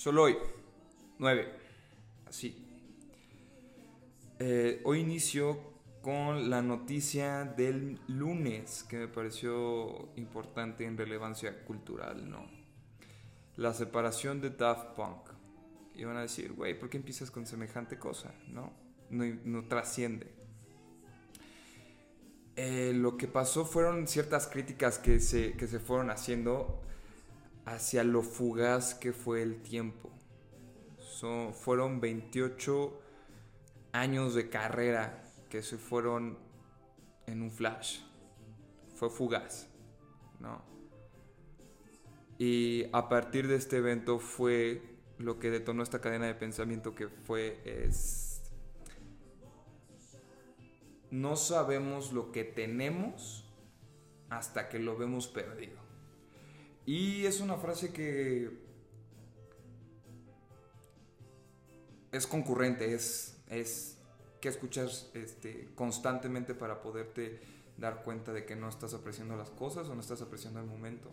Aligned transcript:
Solo 0.00 0.22
hoy, 0.22 0.38
9. 1.18 1.46
Así. 2.26 2.56
Eh, 4.38 4.80
hoy 4.84 5.00
inicio 5.00 5.60
con 6.00 6.48
la 6.48 6.62
noticia 6.62 7.44
del 7.44 8.00
lunes 8.08 8.82
que 8.84 8.96
me 8.96 9.08
pareció 9.08 10.08
importante 10.16 10.86
en 10.86 10.96
relevancia 10.96 11.66
cultural, 11.66 12.30
¿no? 12.30 12.46
La 13.56 13.74
separación 13.74 14.40
de 14.40 14.48
Daft 14.48 14.96
Punk. 14.96 15.28
Y 15.94 16.04
van 16.04 16.16
a 16.16 16.22
decir, 16.22 16.54
güey, 16.54 16.78
¿por 16.78 16.88
qué 16.88 16.96
empiezas 16.96 17.30
con 17.30 17.44
semejante 17.44 17.98
cosa? 17.98 18.32
No, 18.48 18.72
no, 19.10 19.68
trasciende. 19.68 20.32
Eh, 22.56 22.94
lo 22.94 23.18
que 23.18 23.28
pasó 23.28 23.66
fueron 23.66 24.08
ciertas 24.08 24.46
críticas 24.46 24.98
que 24.98 25.20
se, 25.20 25.52
que 25.58 25.66
se 25.66 25.78
fueron 25.78 26.08
haciendo 26.08 26.80
hacia 27.70 28.02
lo 28.04 28.22
fugaz 28.22 28.94
que 28.94 29.12
fue 29.12 29.42
el 29.42 29.62
tiempo. 29.62 30.10
Fueron 31.52 32.00
28 32.00 32.98
años 33.92 34.34
de 34.34 34.48
carrera 34.48 35.22
que 35.50 35.62
se 35.62 35.76
fueron 35.76 36.38
en 37.26 37.42
un 37.42 37.50
flash. 37.50 38.00
Fue 38.94 39.10
fugaz, 39.10 39.68
¿no? 40.38 40.62
Y 42.38 42.86
a 42.92 43.08
partir 43.08 43.48
de 43.48 43.56
este 43.56 43.76
evento 43.76 44.18
fue 44.18 44.82
lo 45.18 45.38
que 45.38 45.50
detonó 45.50 45.82
esta 45.82 46.00
cadena 46.00 46.26
de 46.26 46.34
pensamiento 46.34 46.94
que 46.94 47.08
fue 47.08 47.60
es 47.66 48.30
no 51.10 51.36
sabemos 51.36 52.12
lo 52.12 52.32
que 52.32 52.44
tenemos 52.44 53.44
hasta 54.30 54.68
que 54.68 54.78
lo 54.78 54.96
vemos 54.96 55.26
perdido. 55.26 55.89
Y 56.86 57.26
es 57.26 57.40
una 57.40 57.56
frase 57.56 57.92
que 57.92 58.50
es 62.12 62.26
concurrente, 62.26 62.94
es, 62.94 63.36
es 63.48 63.98
que 64.40 64.48
escuchas 64.48 65.10
este, 65.14 65.68
constantemente 65.74 66.54
para 66.54 66.82
poderte 66.82 67.40
dar 67.76 68.02
cuenta 68.02 68.32
de 68.32 68.44
que 68.44 68.56
no 68.56 68.68
estás 68.68 68.94
apreciando 68.94 69.36
las 69.36 69.50
cosas 69.50 69.88
o 69.88 69.94
no 69.94 70.00
estás 70.00 70.22
apreciando 70.22 70.60
el 70.60 70.66
momento, 70.66 71.08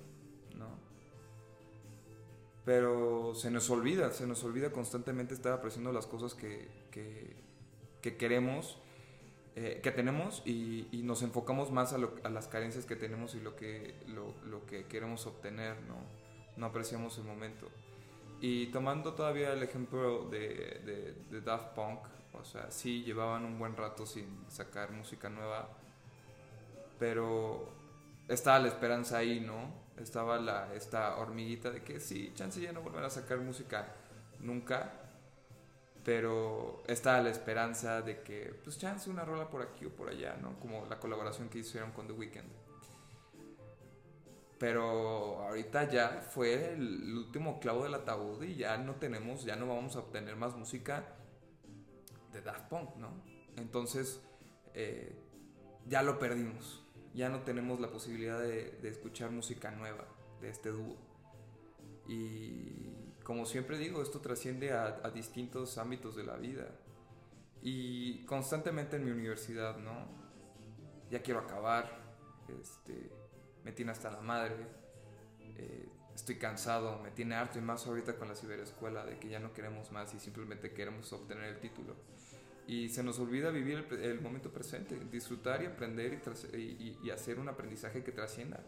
¿no? 0.55 0.67
Pero 2.65 3.33
se 3.35 3.49
nos 3.49 3.69
olvida, 3.69 4.11
se 4.11 4.27
nos 4.27 4.43
olvida 4.43 4.71
constantemente 4.71 5.33
estar 5.33 5.53
apreciando 5.53 5.93
las 5.93 6.05
cosas 6.05 6.33
que, 6.33 6.67
que, 6.91 8.17
queremos, 8.17 8.77
eh, 9.59 9.79
que 9.81 9.89
tenemos 9.89 10.43
y, 10.45 10.87
nos 11.03 11.23
enfocamos 11.23 11.71
más 11.71 11.91
a, 11.91 11.97
las 11.97 12.47
carencias 12.47 12.85
que 12.85 12.95
tenemos 12.95 13.33
y 13.33 13.39
lo 13.39 13.55
que, 13.55 13.95
lo, 14.05 14.63
que 14.67 14.85
queremos 14.85 15.25
obtener, 15.25 15.81
¿no? 15.87 15.95
No 16.57 16.67
apreciamos 16.67 17.17
el 17.17 17.23
momento. 17.23 17.67
Y 18.39 18.67
tomando 18.67 19.15
todavía 19.15 19.53
el 19.53 19.63
ejemplo 19.63 20.29
de, 20.29 21.15
de 21.31 21.41
Daft 21.41 21.73
Punk, 21.73 22.01
o 22.33 22.45
sea, 22.45 22.69
sí 22.69 23.01
llevaban 23.03 23.45
un 23.45 23.57
buen 23.57 23.75
rato 23.75 24.05
sin 24.05 24.45
sacar 24.47 24.91
música 24.91 25.27
nueva, 25.27 25.69
pero 26.99 27.67
estaba 28.27 28.59
la 28.59 28.67
esperanza 28.67 29.17
ahí, 29.17 29.39
¿no? 29.39 29.73
Estaba 29.99 30.37
la, 30.37 30.71
esta 30.75 31.17
hormiguita 31.17 31.71
de 31.71 31.81
que 31.81 31.99
sí, 31.99 32.31
chance 32.35 32.61
ya 32.61 32.73
no 32.73 32.81
volverá 32.81 33.07
a 33.07 33.09
sacar 33.09 33.39
música 33.39 33.87
nunca, 34.39 34.93
pero 36.07 36.83
estaba 36.87 37.19
la 37.19 37.31
esperanza 37.31 38.01
de 38.01 38.21
que, 38.21 38.57
pues 38.63 38.77
chance 38.77 39.09
una 39.09 39.25
rola 39.25 39.49
por 39.49 39.61
aquí 39.61 39.83
o 39.83 39.89
por 39.89 40.07
allá, 40.07 40.37
¿no? 40.41 40.57
Como 40.57 40.85
la 40.85 41.01
colaboración 41.01 41.49
que 41.49 41.57
hicieron 41.57 41.91
con 41.91 42.07
The 42.07 42.13
Weeknd. 42.13 42.49
Pero 44.57 45.41
ahorita 45.41 45.89
ya 45.89 46.25
fue 46.33 46.75
el 46.75 47.13
último 47.13 47.59
clavo 47.59 47.83
del 47.83 47.93
ataúd 47.93 48.41
y 48.43 48.55
ya 48.55 48.77
no 48.77 48.95
tenemos, 48.95 49.43
ya 49.43 49.57
no 49.57 49.67
vamos 49.67 49.97
a 49.97 49.99
obtener 49.99 50.37
más 50.37 50.55
música 50.55 51.13
de 52.31 52.41
Daft 52.41 52.69
Punk, 52.69 52.95
¿no? 52.95 53.09
Entonces, 53.57 54.21
eh, 54.75 55.13
ya 55.87 56.03
lo 56.03 56.19
perdimos. 56.19 56.85
Ya 57.15 57.27
no 57.27 57.41
tenemos 57.41 57.81
la 57.81 57.91
posibilidad 57.91 58.39
de, 58.39 58.79
escuchar 58.87 59.31
música 59.31 59.71
nueva 59.71 60.07
de 60.39 60.51
este 60.51 60.69
dúo. 60.69 60.95
Y 62.07 63.06
como 63.27 63.45
siempre 63.45 63.77
digo, 63.77 64.01
esto 64.01 64.21
trasciende 64.21 64.71
a, 64.71 65.01
distintos 65.13 65.77
ámbitos 65.77 66.15
de 66.15 66.23
la 66.23 66.37
vida. 66.37 66.65
Y 67.61 68.23
constantemente 68.23 68.95
en 68.95 69.03
mi 69.03 69.11
universidad, 69.11 69.75
¿no? 69.79 70.07
Ya 71.11 71.21
quiero 71.21 71.41
acabar. 71.41 71.91
Este, 72.47 73.11
me 73.65 73.73
tiene 73.73 73.91
hasta 73.91 74.11
la 74.11 74.21
madre. 74.21 74.55
Eh, 75.41 75.89
estoy 76.15 76.37
cansado, 76.37 76.99
me 76.99 77.11
tiene 77.11 77.35
harto 77.35 77.59
y 77.59 77.61
más 77.61 77.85
ahorita 77.85 78.15
con 78.15 78.29
la 78.29 78.35
ciberescuela 78.35 79.05
de 79.05 79.19
que 79.19 79.27
ya 79.27 79.39
no 79.39 79.53
queremos 79.53 79.91
más 79.91 80.13
y 80.13 80.19
simplemente 80.21 80.71
queremos 80.71 81.11
obtener 81.11 81.55
el 81.55 81.59
título 81.59 81.95
y 82.65 82.87
se 82.87 83.03
nos 83.03 83.19
olvida 83.19 83.49
vivir 83.49 83.87
el, 83.91 84.21
momento 84.21 84.51
presente, 84.51 84.97
disfrutar 85.11 85.63
y 85.63 85.65
aprender 85.65 86.21
y, 86.53 86.97
y, 87.03 87.09
hacer 87.11 87.39
un 87.39 87.49
aprendizaje 87.49 88.03
que 88.03 88.11
trascienda. 88.11 88.61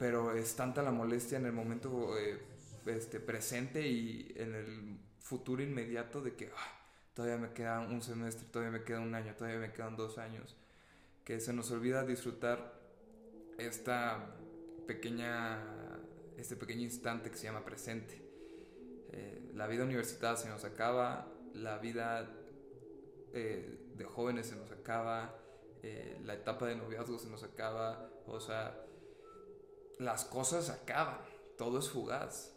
Pero 0.00 0.32
es 0.32 0.56
tanta 0.56 0.82
la 0.82 0.92
molestia 0.92 1.36
en 1.36 1.44
el 1.44 1.52
momento 1.52 2.18
eh, 2.18 2.40
este, 2.86 3.20
presente 3.20 3.86
y 3.86 4.32
en 4.34 4.54
el 4.54 4.98
futuro 5.20 5.62
inmediato 5.62 6.22
de 6.22 6.34
que 6.34 6.50
ah, 6.56 6.80
todavía 7.12 7.36
me 7.36 7.52
queda 7.52 7.80
un 7.80 8.00
semestre, 8.00 8.46
todavía 8.50 8.78
me 8.78 8.82
queda 8.82 9.00
un 9.00 9.14
año, 9.14 9.34
todavía 9.36 9.60
me 9.60 9.72
quedan 9.74 9.96
dos 9.96 10.16
años, 10.16 10.56
que 11.22 11.38
se 11.38 11.52
nos 11.52 11.70
olvida 11.70 12.02
disfrutar 12.06 12.80
esta 13.58 14.34
pequeña, 14.86 15.58
este 16.38 16.56
pequeño 16.56 16.80
instante 16.80 17.30
que 17.30 17.36
se 17.36 17.44
llama 17.44 17.62
presente. 17.62 18.22
Eh, 19.12 19.50
la 19.54 19.66
vida 19.66 19.84
universitaria 19.84 20.38
se 20.38 20.48
nos 20.48 20.64
acaba, 20.64 21.28
la 21.52 21.76
vida 21.76 22.26
eh, 23.34 23.92
de 23.98 24.04
jóvenes 24.06 24.46
se 24.46 24.56
nos 24.56 24.70
acaba, 24.70 25.36
eh, 25.82 26.18
la 26.24 26.32
etapa 26.32 26.66
de 26.68 26.76
noviazgo 26.76 27.18
se 27.18 27.28
nos 27.28 27.42
acaba, 27.42 28.08
o 28.26 28.40
sea, 28.40 28.86
las 30.00 30.24
cosas 30.24 30.70
acaban, 30.70 31.20
todo 31.58 31.78
es 31.78 31.90
fugaz, 31.90 32.56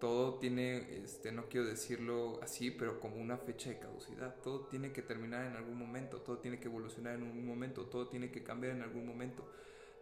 todo 0.00 0.38
tiene, 0.38 1.02
este, 1.04 1.32
no 1.32 1.48
quiero 1.48 1.66
decirlo 1.66 2.40
así, 2.42 2.70
pero 2.70 2.98
como 2.98 3.16
una 3.16 3.36
fecha 3.36 3.68
de 3.68 3.78
caducidad, 3.78 4.36
todo 4.42 4.66
tiene 4.68 4.92
que 4.92 5.02
terminar 5.02 5.44
en 5.44 5.56
algún 5.56 5.78
momento, 5.78 6.22
todo 6.22 6.38
tiene 6.38 6.58
que 6.58 6.68
evolucionar 6.68 7.14
en 7.14 7.24
un 7.24 7.46
momento, 7.46 7.86
todo 7.86 8.08
tiene 8.08 8.30
que 8.30 8.42
cambiar 8.42 8.72
en 8.74 8.82
algún 8.82 9.06
momento, 9.06 9.50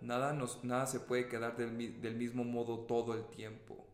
nada, 0.01 0.33
nos, 0.33 0.63
nada 0.65 0.87
se 0.87 1.01
puede 1.01 1.29
quedar 1.29 1.57
del, 1.57 2.01
del 2.01 2.15
mismo 2.15 2.45
modo 2.45 2.87
todo 2.87 3.15
el 3.15 3.27
tiempo. 3.27 3.85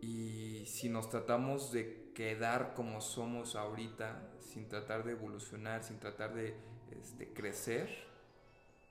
Y 0.00 0.64
si 0.66 0.88
nos 0.88 1.10
tratamos 1.10 1.72
de 1.72 2.12
quedar 2.14 2.74
como 2.74 3.00
somos 3.00 3.56
ahorita, 3.56 4.30
sin 4.38 4.68
tratar 4.68 5.04
de 5.04 5.12
evolucionar, 5.12 5.82
sin 5.82 5.98
tratar 5.98 6.34
de 6.34 6.54
este, 6.92 7.32
crecer, 7.32 8.07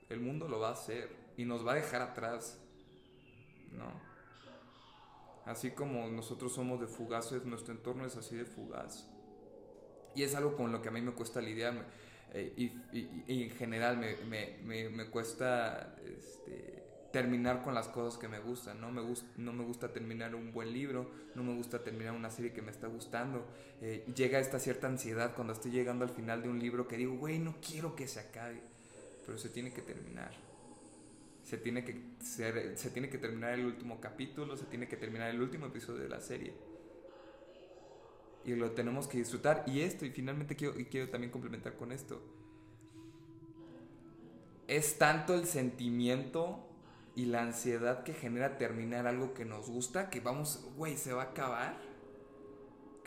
el 0.08 0.20
mundo 0.20 0.48
lo 0.48 0.60
va 0.60 0.68
a 0.68 0.72
hacer 0.72 1.10
y 1.36 1.44
nos 1.44 1.66
va 1.66 1.72
a 1.72 1.74
dejar 1.76 2.02
atrás, 2.02 2.58
¿no? 3.72 4.08
Así 5.44 5.70
como 5.70 6.08
nosotros 6.08 6.52
somos 6.52 6.80
de 6.80 6.86
fugaces, 6.86 7.44
nuestro 7.44 7.72
entorno 7.72 8.04
es 8.04 8.16
así 8.16 8.36
de 8.36 8.44
fugaz. 8.44 9.06
Y 10.14 10.22
es 10.22 10.34
algo 10.34 10.56
con 10.56 10.72
lo 10.72 10.82
que 10.82 10.88
a 10.88 10.92
mí 10.92 11.00
me 11.00 11.12
cuesta 11.12 11.40
lidiar. 11.40 11.86
Eh, 12.34 12.52
y, 12.56 13.42
en 13.44 13.50
general 13.50 13.96
me, 13.96 14.16
me, 14.62 14.90
me 14.90 15.06
cuesta 15.08 15.96
este, 16.04 16.78
terminar 17.10 17.62
con 17.62 17.74
las 17.74 17.88
cosas 17.88 18.18
que 18.18 18.28
me 18.28 18.38
gustan, 18.38 18.80
¿no? 18.80 18.90
Me, 18.90 19.02
no 19.38 19.52
me 19.52 19.64
gusta 19.64 19.92
terminar 19.92 20.34
un 20.34 20.52
buen 20.52 20.72
libro, 20.72 21.10
no 21.34 21.42
me 21.42 21.54
gusta 21.54 21.82
terminar 21.82 22.12
una 22.12 22.30
serie 22.30 22.52
que 22.52 22.60
me 22.60 22.70
está 22.70 22.86
gustando. 22.86 23.46
Eh, 23.80 24.04
llega 24.14 24.38
esta 24.38 24.58
cierta 24.58 24.86
ansiedad 24.86 25.34
cuando 25.34 25.52
estoy 25.52 25.70
llegando 25.70 26.04
al 26.04 26.10
final 26.10 26.42
de 26.42 26.48
un 26.48 26.58
libro 26.58 26.86
que 26.86 26.96
digo, 26.96 27.16
güey, 27.16 27.38
no 27.38 27.56
quiero 27.66 27.96
que 27.96 28.06
se 28.06 28.20
acabe, 28.20 28.62
pero 29.28 29.36
se 29.36 29.50
tiene 29.50 29.74
que 29.74 29.82
terminar. 29.82 30.32
Se 31.44 31.58
tiene 31.58 31.84
que, 31.84 32.00
se 32.18 32.90
tiene 32.90 33.10
que 33.10 33.18
terminar 33.18 33.52
el 33.52 33.66
último 33.66 34.00
capítulo, 34.00 34.56
se 34.56 34.64
tiene 34.64 34.88
que 34.88 34.96
terminar 34.96 35.28
el 35.28 35.42
último 35.42 35.66
episodio 35.66 36.00
de 36.00 36.08
la 36.08 36.22
serie. 36.22 36.54
Y 38.46 38.54
lo 38.54 38.70
tenemos 38.70 39.06
que 39.06 39.18
disfrutar. 39.18 39.64
Y 39.66 39.82
esto, 39.82 40.06
y 40.06 40.10
finalmente 40.12 40.56
quiero, 40.56 40.80
y 40.80 40.86
quiero 40.86 41.10
también 41.10 41.30
complementar 41.30 41.76
con 41.76 41.92
esto. 41.92 42.22
Es 44.66 44.96
tanto 44.96 45.34
el 45.34 45.44
sentimiento 45.44 46.66
y 47.14 47.26
la 47.26 47.42
ansiedad 47.42 48.04
que 48.04 48.14
genera 48.14 48.56
terminar 48.56 49.06
algo 49.06 49.34
que 49.34 49.44
nos 49.44 49.68
gusta, 49.68 50.08
que 50.08 50.20
vamos, 50.20 50.66
güey, 50.74 50.96
se 50.96 51.12
va 51.12 51.24
a 51.24 51.26
acabar, 51.32 51.78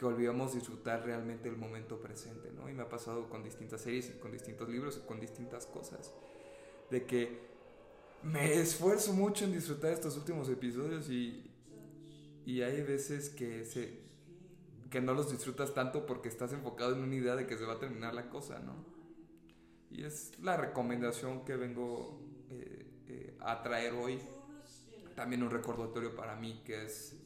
que 0.02 0.08
olvidamos 0.08 0.56
disfrutar 0.56 1.06
realmente 1.06 1.48
el 1.48 1.58
momento 1.58 2.02
presente, 2.02 2.52
¿no? 2.52 2.68
Y 2.68 2.74
me 2.74 2.82
ha 2.82 2.90
pasado 2.90 3.30
con 3.30 3.44
distintas 3.44 3.82
series 3.82 4.10
y 4.10 4.20
con 4.20 4.32
distintos 4.32 4.68
libros 4.68 4.98
y 4.98 5.06
con 5.06 5.20
distintas 5.20 5.68
cosas, 5.68 6.12
de 6.90 7.06
que 7.06 7.40
me 8.24 8.56
esfuerzo 8.56 9.14
mucho 9.14 9.46
en 9.46 9.52
disfrutar 9.52 9.92
estos 9.92 10.18
últimos 10.18 10.50
episodios 10.50 11.08
y, 11.12 11.52
y 12.48 12.64
hay 12.64 12.82
veces 12.82 13.30
que, 13.30 13.64
se, 13.64 14.00
que 14.90 15.02
no 15.02 15.14
los 15.14 15.32
disfrutas 15.32 15.76
tanto 15.76 16.08
porque 16.08 16.30
estás 16.30 16.52
enfocado 16.52 16.94
en 16.96 17.04
una 17.04 17.14
idea 17.14 17.36
de 17.36 17.46
que 17.46 17.56
se 17.56 17.66
va 17.66 17.74
a 17.74 17.80
terminar 17.80 18.16
la 18.16 18.28
cosa, 18.28 18.58
¿no? 18.58 18.84
Y 19.92 20.04
es 20.04 20.32
la 20.40 20.58
recomendación 20.58 21.46
que 21.46 21.56
vengo 21.58 22.20
eh, 22.50 23.38
a 23.40 23.62
traer 23.62 23.94
hoy 23.94 24.18
también 25.16 25.44
un 25.44 25.52
recordatorio 25.52 26.16
para 26.16 26.36
mí 26.38 26.64
que 26.66 26.86
es 26.86 27.22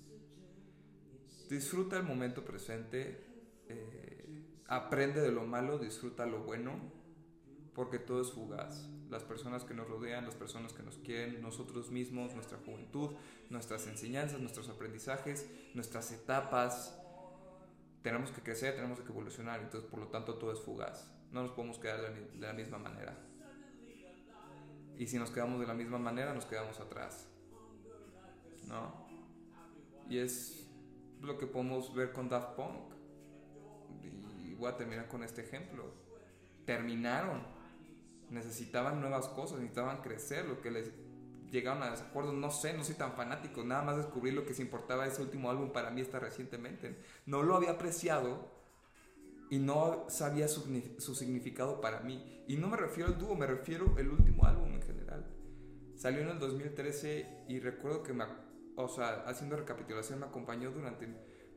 disfruta 1.49 1.97
el 1.97 2.03
momento 2.03 2.43
presente, 2.43 3.23
eh, 3.69 4.25
aprende 4.67 5.21
de 5.21 5.31
lo 5.31 5.45
malo, 5.45 5.77
disfruta 5.77 6.25
lo 6.25 6.43
bueno, 6.43 6.73
porque 7.73 7.99
todo 7.99 8.21
es 8.21 8.31
fugaz. 8.31 8.89
Las 9.09 9.23
personas 9.23 9.63
que 9.63 9.73
nos 9.73 9.87
rodean, 9.87 10.25
las 10.25 10.35
personas 10.35 10.73
que 10.73 10.81
nos 10.81 10.97
quieren, 10.97 11.41
nosotros 11.41 11.91
mismos, 11.91 12.33
nuestra 12.33 12.57
juventud, 12.57 13.11
nuestras 13.49 13.85
enseñanzas, 13.87 14.39
nuestros 14.39 14.69
aprendizajes, 14.69 15.45
nuestras 15.73 16.11
etapas. 16.11 16.97
Tenemos 18.01 18.31
que 18.31 18.41
crecer, 18.41 18.75
tenemos 18.75 18.99
que 19.01 19.11
evolucionar, 19.11 19.61
entonces 19.61 19.89
por 19.89 19.99
lo 19.99 20.07
tanto 20.07 20.35
todo 20.35 20.51
es 20.51 20.59
fugaz. 20.59 21.11
No 21.31 21.43
nos 21.43 21.51
podemos 21.51 21.77
quedar 21.77 22.01
de 22.13 22.39
la 22.39 22.53
misma 22.53 22.77
manera. 22.77 23.17
Y 24.97 25.07
si 25.07 25.17
nos 25.17 25.29
quedamos 25.29 25.59
de 25.59 25.67
la 25.67 25.73
misma 25.73 25.99
manera, 25.99 26.33
nos 26.33 26.45
quedamos 26.45 26.79
atrás. 26.79 27.27
¿No? 28.67 29.05
Y 30.09 30.19
es 30.19 30.64
lo 31.25 31.37
que 31.37 31.47
podemos 31.47 31.93
ver 31.93 32.11
con 32.11 32.29
Daft 32.29 32.55
Punk. 32.55 32.93
Y 34.43 34.53
voy 34.53 34.69
a 34.69 34.77
terminar 34.77 35.07
con 35.07 35.23
este 35.23 35.41
ejemplo. 35.41 35.85
Terminaron. 36.65 37.43
Necesitaban 38.29 39.01
nuevas 39.01 39.27
cosas, 39.29 39.59
necesitaban 39.59 40.01
crecer, 40.01 40.45
lo 40.45 40.61
que 40.61 40.71
les 40.71 40.91
llegaron 41.51 41.83
a 41.83 41.91
desacuerdos, 41.91 42.33
no 42.33 42.49
sé, 42.51 42.73
no 42.73 42.83
soy 42.83 42.95
tan 42.95 43.13
fanático, 43.13 43.63
nada 43.63 43.83
más 43.83 43.97
descubrí 43.97 44.31
lo 44.31 44.45
que 44.45 44.53
se 44.53 44.61
importaba 44.61 45.03
de 45.03 45.11
ese 45.11 45.21
último 45.21 45.49
álbum 45.49 45.71
para 45.71 45.91
mí 45.91 46.01
está 46.01 46.19
recientemente. 46.19 46.97
No 47.25 47.43
lo 47.43 47.55
había 47.55 47.71
apreciado 47.71 48.51
y 49.49 49.59
no 49.59 50.05
sabía 50.09 50.47
su, 50.47 50.63
su, 50.97 51.15
significado 51.15 51.81
para 51.81 52.01
mí. 52.01 52.43
Y 52.47 52.57
no 52.57 52.67
me 52.67 52.77
refiero 52.77 53.09
al 53.09 53.17
dúo, 53.17 53.35
me 53.35 53.47
refiero 53.47 53.93
al 53.97 54.09
último 54.09 54.45
álbum 54.45 54.73
en 54.73 54.81
general. 54.81 55.25
Salió 55.95 56.21
en 56.21 56.29
el 56.29 56.39
2013 56.39 57.45
y 57.47 57.59
recuerdo 57.59 58.03
que 58.03 58.13
me, 58.13 58.25
o 58.75 58.87
sea, 58.87 59.23
haciendo 59.27 59.55
recapitulación 59.55 60.19
me 60.19 60.25
acompañó 60.25 60.71
durante 60.71 61.07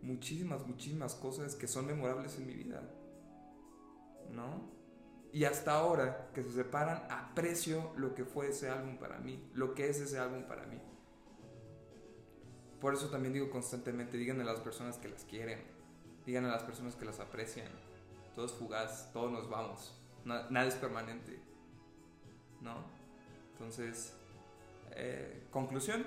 muchísimas, 0.02 0.66
muchísimas 0.66 1.14
cosas 1.14 1.54
que 1.54 1.66
son 1.66 1.86
memorables 1.86 2.36
en 2.38 2.46
mi 2.46 2.54
vida. 2.54 2.82
¿No? 4.30 4.78
Y 5.32 5.44
hasta 5.44 5.72
ahora 5.74 6.30
que 6.32 6.42
se 6.42 6.52
separan, 6.52 7.06
aprecio 7.10 7.92
lo 7.96 8.14
que 8.14 8.24
fue 8.24 8.48
ese 8.48 8.70
álbum 8.70 8.98
para 8.98 9.18
mí, 9.18 9.50
lo 9.54 9.74
que 9.74 9.88
es 9.88 10.00
ese 10.00 10.18
álbum 10.18 10.44
para 10.44 10.66
mí. 10.66 10.80
Por 12.80 12.94
eso 12.94 13.10
también 13.10 13.34
digo 13.34 13.50
constantemente, 13.50 14.16
díganle 14.16 14.44
a 14.44 14.46
las 14.46 14.60
personas 14.60 14.96
que 14.96 15.08
las 15.08 15.24
quieren, 15.24 15.62
digan 16.24 16.44
a 16.44 16.48
las 16.48 16.62
personas 16.62 16.94
que 16.94 17.04
las 17.04 17.20
aprecian. 17.20 17.68
Todo 18.34 18.46
es 18.46 18.52
fugaz, 18.52 19.12
todos 19.12 19.32
nos 19.32 19.50
vamos, 19.50 20.00
nada 20.24 20.66
es 20.66 20.76
permanente. 20.76 21.40
¿No? 22.60 22.84
Entonces, 23.52 24.14
eh, 24.92 25.46
conclusión, 25.50 26.06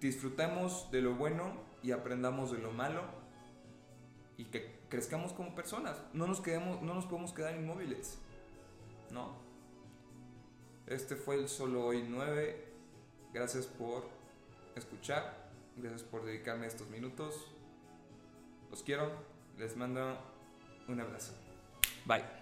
disfrutemos 0.00 0.90
de 0.90 1.02
lo 1.02 1.14
bueno 1.14 1.52
y 1.82 1.92
aprendamos 1.92 2.52
de 2.52 2.58
lo 2.58 2.72
malo 2.72 3.02
y 4.36 4.46
que 4.46 4.78
crezcamos 4.88 5.32
como 5.32 5.54
personas. 5.54 6.00
No 6.12 6.26
nos, 6.26 6.40
quedemos, 6.40 6.80
no 6.82 6.94
nos 6.94 7.06
podemos 7.06 7.32
quedar 7.32 7.56
inmóviles. 7.56 8.18
¿No? 9.10 9.36
Este 10.86 11.16
fue 11.16 11.36
el 11.36 11.48
solo 11.48 11.84
hoy 11.84 12.04
9. 12.08 12.66
Gracias 13.32 13.66
por 13.66 14.08
escuchar. 14.76 15.48
Gracias 15.76 16.02
por 16.02 16.24
dedicarme 16.24 16.66
estos 16.66 16.88
minutos. 16.88 17.46
Los 18.70 18.82
quiero. 18.82 19.10
Les 19.58 19.76
mando 19.76 20.16
un 20.86 21.00
abrazo. 21.00 21.32
Bye. 22.06 22.37